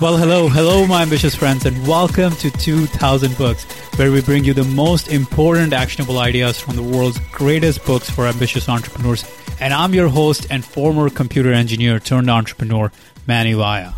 [0.00, 3.64] Well, hello, hello, my ambitious friends, and welcome to 2000 Books,
[3.96, 8.28] where we bring you the most important actionable ideas from the world's greatest books for
[8.28, 9.24] ambitious entrepreneurs.
[9.58, 12.92] And I'm your host and former computer engineer turned entrepreneur,
[13.26, 13.90] Mani Vaya.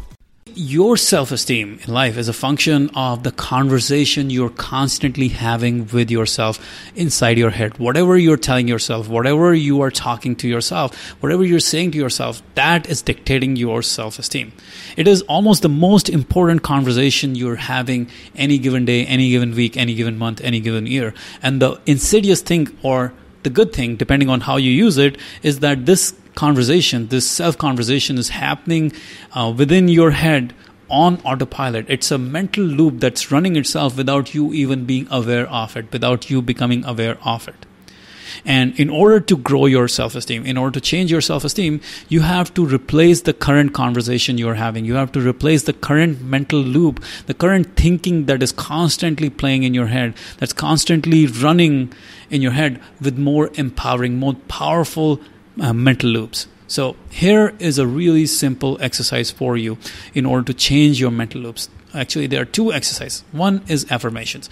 [0.62, 6.11] Your self esteem in life is a function of the conversation you're constantly having with
[6.11, 6.58] yourself
[6.94, 7.79] inside your head.
[7.79, 12.43] Whatever you're telling yourself, whatever you are talking to yourself, whatever you're saying to yourself,
[12.57, 14.52] that is dictating your self esteem.
[14.98, 19.79] It is almost the most important conversation you're having any given day, any given week,
[19.79, 21.14] any given month, any given year.
[21.43, 25.61] And the insidious thing or the good thing, depending on how you use it, is
[25.61, 28.93] that this conversation, this self conversation is happening
[29.32, 30.54] uh, within your head
[30.89, 31.89] on autopilot.
[31.89, 36.30] It's a mental loop that's running itself without you even being aware of it, without
[36.30, 37.66] you becoming aware of it.
[38.44, 41.80] And in order to grow your self esteem, in order to change your self esteem,
[42.08, 44.84] you have to replace the current conversation you're having.
[44.84, 49.64] You have to replace the current mental loop, the current thinking that is constantly playing
[49.64, 51.92] in your head, that's constantly running
[52.30, 55.20] in your head with more empowering, more powerful
[55.61, 56.47] uh, mental loops.
[56.66, 59.77] So, here is a really simple exercise for you
[60.14, 61.69] in order to change your mental loops.
[61.92, 63.25] Actually, there are two exercises.
[63.33, 64.48] One is affirmations.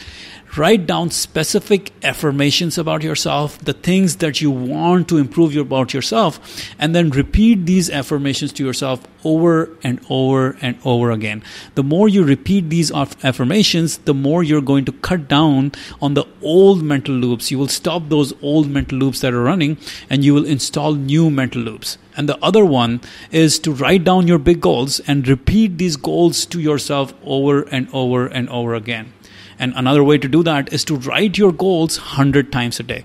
[0.56, 6.41] Write down specific affirmations about yourself, the things that you want to improve about yourself,
[6.78, 11.42] and then repeat these affirmations to yourself over and over and over again.
[11.74, 16.27] The more you repeat these affirmations, the more you're going to cut down on the
[16.42, 17.50] old mental loops.
[17.50, 21.30] You will stop those old mental loops that are running and you will install new
[21.30, 21.98] mental loops.
[22.16, 26.44] And the other one is to write down your big goals and repeat these goals
[26.47, 29.12] to yourself over and over and over again.
[29.59, 33.05] And another way to do that is to write your goals 100 times a day.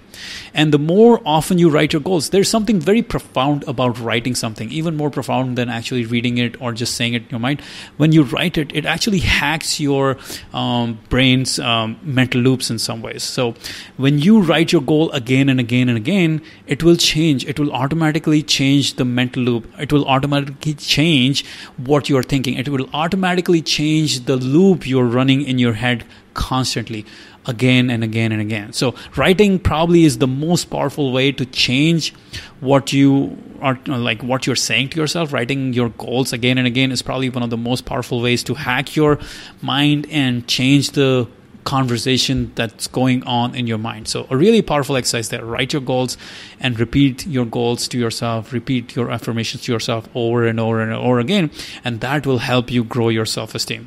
[0.54, 4.72] And the more often you write your goals, there's something very profound about writing something,
[4.72, 7.62] even more profound than actually reading it or just saying it in your mind.
[7.98, 10.18] When you write it, it actually hacks your
[10.54, 13.24] um, brain's um, mental loops in some ways.
[13.24, 13.56] So
[13.98, 17.46] when you write your goal again and again and again, it will change.
[17.46, 19.68] It will automatically change the mental loop.
[19.80, 21.46] It will automatically change
[21.78, 22.56] what you're thinking.
[22.56, 27.06] It will automatically change the loop you're running in your head constantly
[27.46, 28.74] again and again and again.
[28.74, 32.14] So, writing probably is the most powerful way to change
[32.60, 35.34] what you are like what you're saying to yourself.
[35.34, 38.54] Writing your goals again and again is probably one of the most powerful ways to
[38.54, 39.20] hack your
[39.62, 41.28] mind and change the
[41.64, 44.08] conversation that's going on in your mind.
[44.08, 45.46] So, a really powerful exercise there.
[45.46, 46.18] Write your goals
[46.60, 50.94] and repeat your goals to yourself, repeat your affirmations to yourself over and over and
[50.94, 51.52] over again,
[51.84, 53.82] and that will help you grow your self esteem.